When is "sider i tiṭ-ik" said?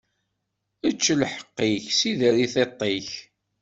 1.99-3.09